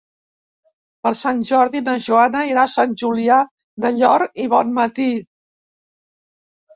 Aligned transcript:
Per 1.07 1.09
Sant 1.17 1.41
Jordi 1.49 1.81
na 1.89 1.93
Joana 2.05 2.41
irà 2.51 2.63
a 2.67 2.71
Sant 2.75 2.95
Julià 3.01 3.37
del 3.85 3.99
Llor 3.99 4.25
i 4.45 4.47
Bonmatí. 4.55 5.07